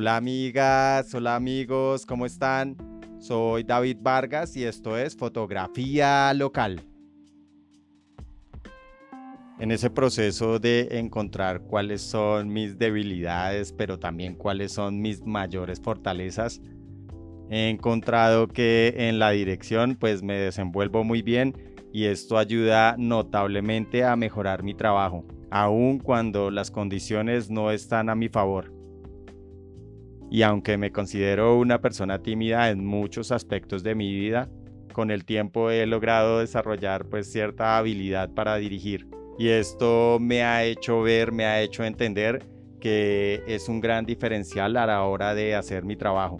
Hola 0.00 0.16
amigas, 0.16 1.14
hola 1.14 1.36
amigos, 1.36 2.06
¿cómo 2.06 2.24
están? 2.24 2.74
Soy 3.18 3.64
David 3.64 3.98
Vargas 4.00 4.56
y 4.56 4.64
esto 4.64 4.96
es 4.96 5.14
Fotografía 5.14 6.32
Local. 6.32 6.80
En 9.58 9.70
ese 9.70 9.90
proceso 9.90 10.58
de 10.58 10.88
encontrar 10.92 11.60
cuáles 11.64 12.00
son 12.00 12.48
mis 12.48 12.78
debilidades, 12.78 13.74
pero 13.74 13.98
también 13.98 14.36
cuáles 14.36 14.72
son 14.72 15.02
mis 15.02 15.22
mayores 15.22 15.82
fortalezas, 15.82 16.62
he 17.50 17.68
encontrado 17.68 18.48
que 18.48 18.94
en 18.96 19.18
la 19.18 19.32
dirección 19.32 19.96
pues 19.96 20.22
me 20.22 20.38
desenvuelvo 20.38 21.04
muy 21.04 21.20
bien 21.20 21.76
y 21.92 22.06
esto 22.06 22.38
ayuda 22.38 22.94
notablemente 22.96 24.02
a 24.02 24.16
mejorar 24.16 24.62
mi 24.62 24.72
trabajo, 24.72 25.26
aun 25.50 25.98
cuando 25.98 26.50
las 26.50 26.70
condiciones 26.70 27.50
no 27.50 27.70
están 27.70 28.08
a 28.08 28.14
mi 28.14 28.30
favor. 28.30 28.79
Y 30.30 30.42
aunque 30.42 30.78
me 30.78 30.92
considero 30.92 31.58
una 31.58 31.80
persona 31.80 32.22
tímida 32.22 32.70
en 32.70 32.86
muchos 32.86 33.32
aspectos 33.32 33.82
de 33.82 33.96
mi 33.96 34.14
vida, 34.14 34.48
con 34.92 35.10
el 35.10 35.24
tiempo 35.24 35.70
he 35.70 35.86
logrado 35.86 36.38
desarrollar 36.38 37.06
pues 37.06 37.30
cierta 37.30 37.76
habilidad 37.78 38.30
para 38.32 38.56
dirigir. 38.56 39.08
Y 39.38 39.48
esto 39.48 40.18
me 40.20 40.44
ha 40.44 40.64
hecho 40.64 41.02
ver, 41.02 41.32
me 41.32 41.46
ha 41.46 41.60
hecho 41.60 41.82
entender 41.82 42.46
que 42.78 43.42
es 43.46 43.68
un 43.68 43.80
gran 43.80 44.06
diferencial 44.06 44.76
a 44.76 44.86
la 44.86 45.02
hora 45.02 45.34
de 45.34 45.54
hacer 45.54 45.84
mi 45.84 45.96
trabajo. 45.96 46.38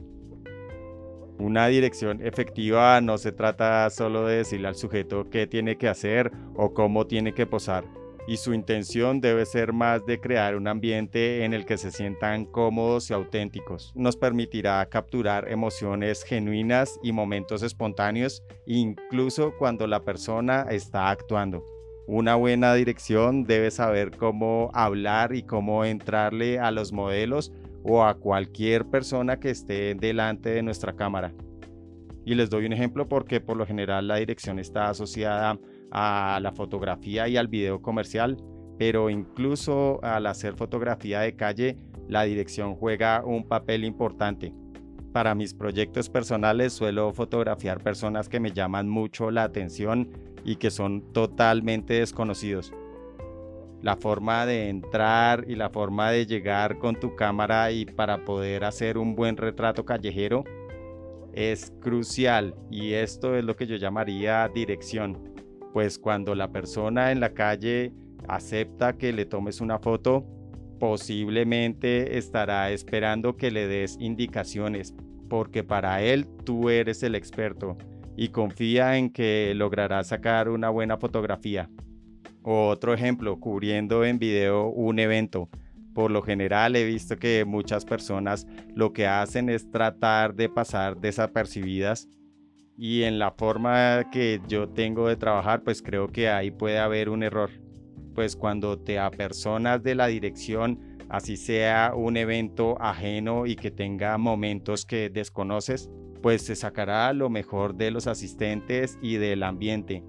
Una 1.38 1.66
dirección 1.69 2.25
efectiva 2.25 3.01
no 3.01 3.16
se 3.16 3.33
trata 3.33 3.88
solo 3.91 4.27
de 4.27 4.37
decirle 4.37 4.69
al 4.69 4.75
sujeto 4.75 5.30
qué 5.30 5.47
tiene 5.47 5.79
que 5.79 5.88
hacer 5.88 6.30
o 6.55 6.75
cómo 6.75 7.07
tiene 7.07 7.33
que 7.33 7.47
posar, 7.47 7.85
y 8.30 8.37
su 8.37 8.55
intención 8.55 9.20
debe 9.20 9.45
ser 9.45 9.73
más 9.73 10.07
de 10.07 10.20
crear 10.20 10.55
un 10.55 10.69
ambiente 10.69 11.45
en 11.45 11.52
el 11.52 11.66
que 11.66 11.77
se 11.77 11.91
sientan 11.91 12.45
cómodos 12.45 13.10
y 13.10 13.13
auténticos. 13.13 13.93
Nos 13.96 14.16
permitirá 14.16 14.88
capturar 14.88 15.51
emociones 15.51 16.23
genuinas 16.23 16.96
y 17.02 17.10
momentos 17.10 17.65
espontáneos, 17.65 18.45
incluso 18.66 19.52
cuando 19.59 19.88
la 19.88 20.04
persona 20.04 20.65
está 20.71 21.10
actuando. 21.10 21.65
Una 22.07 22.37
buena 22.37 22.73
dirección 22.74 23.43
debe 23.43 23.73
saber 23.73 24.13
cómo 24.16 24.71
hablar 24.74 25.35
y 25.35 25.43
cómo 25.43 25.85
entrarle 25.85 26.60
a 26.60 26.71
los 26.71 26.93
modelos 26.93 27.52
o 27.82 28.04
a 28.04 28.15
cualquier 28.15 28.87
persona 28.87 29.41
que 29.41 29.51
esté 29.51 29.97
delante 29.97 30.51
de 30.51 30.63
nuestra 30.63 30.95
cámara. 30.95 31.32
Y 32.24 32.35
les 32.35 32.51
doy 32.51 32.66
un 32.66 32.73
ejemplo 32.73 33.09
porque 33.09 33.40
por 33.40 33.57
lo 33.57 33.66
general 33.66 34.09
la 34.09 34.16
dirección 34.16 34.59
está 34.59 34.90
asociada 34.90 35.59
a 35.90 36.38
la 36.43 36.52
fotografía 36.52 37.29
y 37.29 37.37
al 37.37 37.49
video 37.49 37.80
comercial, 37.82 38.37
pero 38.79 39.10
incluso 39.10 40.02
al 40.02 40.26
hacer 40.26 40.54
fotografía 40.54 41.21
de 41.21 41.37
calle, 41.37 41.76
la 42.09 42.24
dirección 42.24 42.74
juega 42.74 43.24
un 43.24 43.48
papel 43.48 43.85
importante. 43.85 44.52
Para 45.13 45.35
mis 45.35 45.54
proyectos 45.54 46.09
personales 46.09 46.73
suelo 46.73 47.13
fotografiar 47.13 47.82
personas 47.82 48.29
que 48.29 48.41
me 48.41 48.52
llaman 48.52 48.88
mucho 48.88 49.30
la 49.30 49.43
atención 49.43 50.10
y 50.45 50.57
que 50.57 50.71
son 50.71 51.13
totalmente 51.13 51.95
desconocidos 51.95 52.73
la 53.82 53.96
forma 53.96 54.46
de 54.46 54.68
entrar 54.68 55.45
y 55.48 55.54
la 55.54 55.71
forma 55.71 56.10
de 56.10 56.26
llegar 56.26 56.79
con 56.79 56.96
tu 56.96 57.16
cámara 57.16 57.71
y 57.73 57.87
para 57.87 58.24
poder 58.24 58.65
hacer 58.65 58.98
un 58.98 59.15
buen 59.15 59.37
retrato 59.37 59.85
callejero 59.85 60.45
es 61.34 61.73
crucial 61.80 62.54
y 62.70 62.92
esto 62.92 63.36
es 63.36 63.45
lo 63.45 63.56
que 63.56 63.66
yo 63.66 63.76
llamaría 63.76 64.48
dirección. 64.48 65.19
Pues 65.72 65.98
cuando 65.98 66.34
la 66.34 66.50
persona 66.50 67.12
en 67.12 67.20
la 67.20 67.32
calle 67.32 67.92
acepta 68.28 68.97
que 68.97 69.12
le 69.12 69.25
tomes 69.25 69.60
una 69.60 69.78
foto, 69.78 70.26
posiblemente 70.78 72.19
estará 72.19 72.70
esperando 72.70 73.36
que 73.36 73.50
le 73.50 73.66
des 73.66 73.97
indicaciones, 74.00 74.94
porque 75.28 75.62
para 75.62 76.03
él 76.03 76.26
tú 76.44 76.70
eres 76.70 77.02
el 77.02 77.14
experto 77.14 77.76
y 78.16 78.28
confía 78.28 78.96
en 78.96 79.10
que 79.10 79.52
lograrás 79.54 80.08
sacar 80.08 80.48
una 80.48 80.70
buena 80.70 80.96
fotografía. 80.96 81.70
Otro 82.42 82.94
ejemplo, 82.94 83.38
cubriendo 83.38 84.04
en 84.04 84.19
video 84.19 84.69
un 84.69 84.98
evento. 84.98 85.48
Por 85.94 86.10
lo 86.10 86.22
general 86.22 86.76
he 86.76 86.84
visto 86.84 87.16
que 87.16 87.44
muchas 87.44 87.84
personas 87.84 88.46
lo 88.74 88.92
que 88.92 89.06
hacen 89.06 89.48
es 89.48 89.70
tratar 89.70 90.34
de 90.34 90.48
pasar 90.48 91.00
desapercibidas 91.00 92.08
y 92.76 93.02
en 93.02 93.18
la 93.18 93.32
forma 93.32 94.08
que 94.10 94.40
yo 94.48 94.68
tengo 94.68 95.08
de 95.08 95.16
trabajar 95.16 95.62
pues 95.62 95.82
creo 95.82 96.08
que 96.08 96.28
ahí 96.28 96.50
puede 96.50 96.78
haber 96.78 97.08
un 97.08 97.22
error. 97.22 97.50
Pues 98.14 98.36
cuando 98.36 98.78
te 98.78 98.98
apersonas 98.98 99.82
de 99.82 99.94
la 99.94 100.06
dirección, 100.06 100.98
así 101.08 101.36
sea 101.36 101.92
un 101.94 102.16
evento 102.16 102.80
ajeno 102.80 103.46
y 103.46 103.56
que 103.56 103.70
tenga 103.70 104.16
momentos 104.18 104.84
que 104.84 105.10
desconoces, 105.10 105.90
pues 106.22 106.42
se 106.42 106.56
sacará 106.56 107.12
lo 107.12 107.30
mejor 107.30 107.74
de 107.74 107.90
los 107.90 108.06
asistentes 108.06 108.98
y 109.00 109.16
del 109.16 109.42
ambiente 109.42 110.04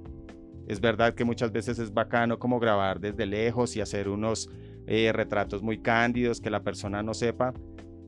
es 0.71 0.79
verdad 0.79 1.13
que 1.13 1.25
muchas 1.25 1.51
veces 1.51 1.79
es 1.79 1.93
bacano 1.93 2.39
como 2.39 2.57
grabar 2.57 3.01
desde 3.01 3.25
lejos 3.25 3.75
y 3.75 3.81
hacer 3.81 4.07
unos 4.07 4.49
eh, 4.93 5.13
retratos 5.13 5.63
muy 5.63 5.77
cándidos 5.77 6.41
que 6.41 6.49
la 6.49 6.63
persona 6.63 7.01
no 7.01 7.13
sepa, 7.13 7.53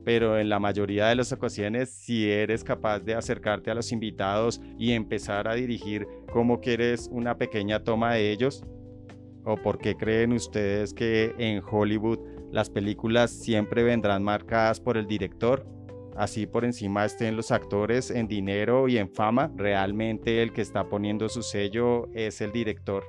pero 0.04 0.38
en 0.38 0.50
la 0.50 0.58
mayoría 0.58 1.06
de 1.06 1.14
las 1.14 1.32
ocasiones 1.32 1.88
si 1.88 2.30
eres 2.30 2.62
capaz 2.62 3.00
de 3.00 3.14
acercarte 3.14 3.70
a 3.70 3.74
los 3.74 3.90
invitados 3.90 4.60
y 4.78 4.92
empezar 4.92 5.48
a 5.48 5.54
dirigir 5.54 6.06
cómo 6.30 6.60
quieres 6.60 7.08
una 7.10 7.38
pequeña 7.38 7.82
toma 7.82 8.12
de 8.12 8.30
ellos, 8.30 8.64
o 9.46 9.56
por 9.56 9.78
qué 9.78 9.96
creen 9.96 10.34
ustedes 10.34 10.92
que 10.92 11.34
en 11.38 11.62
Hollywood 11.66 12.18
las 12.52 12.68
películas 12.68 13.30
siempre 13.30 13.82
vendrán 13.82 14.22
marcadas 14.22 14.78
por 14.78 14.98
el 14.98 15.06
director, 15.06 15.66
así 16.18 16.46
por 16.46 16.66
encima 16.66 17.06
estén 17.06 17.34
los 17.34 17.50
actores 17.50 18.10
en 18.10 18.28
dinero 18.28 18.88
y 18.88 18.98
en 18.98 19.08
fama, 19.08 19.50
realmente 19.56 20.42
el 20.42 20.52
que 20.52 20.60
está 20.60 20.86
poniendo 20.90 21.30
su 21.30 21.42
sello 21.42 22.10
es 22.12 22.42
el 22.42 22.52
director. 22.52 23.04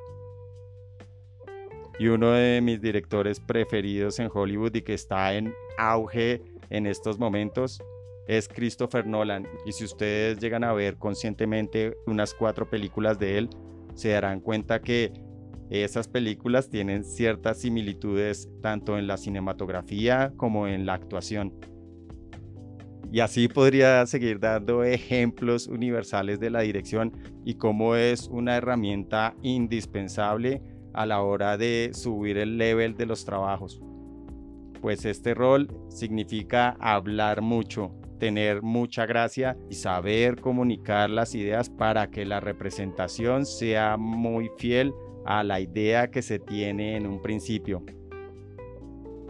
Y 2.00 2.08
uno 2.08 2.32
de 2.32 2.62
mis 2.62 2.82
directores 2.82 3.40
preferidos 3.40 4.20
en 4.20 4.30
Hollywood 4.34 4.76
y 4.76 4.82
que 4.82 4.94
está 4.94 5.34
en 5.34 5.54
auge 5.78 6.42
en 6.70 6.88
estos 6.88 7.20
momentos 7.20 7.82
es 8.28 8.48
Christopher 8.48 9.06
Nolan. 9.06 9.48
Y 9.66 9.72
si 9.72 9.86
ustedes 9.86 10.40
llegan 10.40 10.64
a 10.64 10.74
ver 10.74 10.98
conscientemente 10.98 11.96
unas 12.06 12.34
cuatro 12.34 12.70
películas 12.70 13.20
de 13.20 13.38
él, 13.38 13.50
se 13.94 14.10
darán 14.10 14.42
cuenta 14.42 14.82
que 14.82 15.14
esas 15.70 16.08
películas 16.08 16.70
tienen 16.70 17.04
ciertas 17.04 17.60
similitudes 17.60 18.50
tanto 18.62 18.98
en 18.98 19.08
la 19.08 19.18
cinematografía 19.18 20.34
como 20.38 20.68
en 20.68 20.86
la 20.86 20.94
actuación. 20.94 21.54
Y 23.12 23.20
así 23.22 23.48
podría 23.48 24.06
seguir 24.06 24.40
dando 24.40 24.84
ejemplos 24.84 25.68
universales 25.68 26.40
de 26.40 26.50
la 26.50 26.62
dirección 26.62 27.14
y 27.46 27.56
cómo 27.56 27.96
es 27.96 28.28
una 28.28 28.58
herramienta 28.58 29.36
indispensable 29.42 30.62
a 30.96 31.06
la 31.06 31.22
hora 31.22 31.58
de 31.58 31.92
subir 31.94 32.38
el 32.38 32.58
level 32.58 32.96
de 32.96 33.06
los 33.06 33.26
trabajos. 33.26 33.82
Pues 34.82 35.06
este 35.06 35.34
rol 35.34 35.68
significa 35.90 36.76
hablar 36.80 37.42
mucho, 37.42 37.92
tener 38.20 38.62
mucha 38.62 39.06
gracia 39.06 39.58
y 39.70 39.76
saber 39.76 40.40
comunicar 40.40 41.10
las 41.10 41.36
ideas 41.36 41.70
para 41.70 42.10
que 42.10 42.26
la 42.26 42.40
representación 42.40 43.46
sea 43.46 43.98
muy 43.98 44.50
fiel 44.58 44.94
a 45.26 45.44
la 45.44 45.60
idea 45.60 46.12
que 46.12 46.22
se 46.22 46.40
tiene 46.40 46.96
en 46.96 47.08
un 47.08 47.22
principio. 47.22 47.84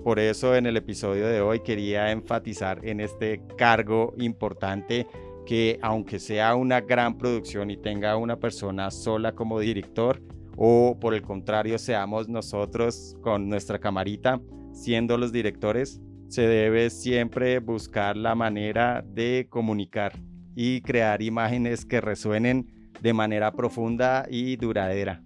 Por 0.03 0.19
eso 0.19 0.55
en 0.55 0.67
el 0.67 0.77
episodio 0.77 1.25
de 1.27 1.41
hoy 1.41 1.61
quería 1.61 2.11
enfatizar 2.11 2.85
en 2.85 2.99
este 2.99 3.41
cargo 3.57 4.13
importante 4.17 5.07
que 5.45 5.79
aunque 5.81 6.19
sea 6.19 6.55
una 6.55 6.81
gran 6.81 7.17
producción 7.17 7.71
y 7.71 7.77
tenga 7.77 8.17
una 8.17 8.37
persona 8.37 8.91
sola 8.91 9.33
como 9.33 9.59
director, 9.59 10.21
o 10.55 10.97
por 10.99 11.13
el 11.13 11.21
contrario 11.21 11.77
seamos 11.77 12.29
nosotros 12.29 13.15
con 13.21 13.49
nuestra 13.49 13.79
camarita 13.79 14.41
siendo 14.73 15.17
los 15.17 15.31
directores, 15.31 16.01
se 16.27 16.41
debe 16.47 16.89
siempre 16.89 17.59
buscar 17.59 18.17
la 18.17 18.35
manera 18.35 19.05
de 19.07 19.47
comunicar 19.49 20.13
y 20.55 20.81
crear 20.81 21.21
imágenes 21.21 21.85
que 21.85 22.01
resuenen 22.01 22.91
de 23.01 23.13
manera 23.13 23.51
profunda 23.51 24.25
y 24.29 24.55
duradera 24.57 25.21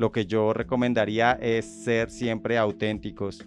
lo 0.00 0.12
que 0.12 0.24
yo 0.24 0.54
recomendaría 0.54 1.32
es 1.32 1.84
ser 1.84 2.10
siempre 2.10 2.56
auténticos. 2.56 3.46